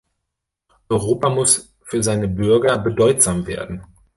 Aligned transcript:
Europa 0.89 1.29
muss 1.29 1.75
für 1.83 2.01
seine 2.01 2.27
Bürger 2.27 2.79
bedeutsam 2.79 3.45
werden. 3.45 3.85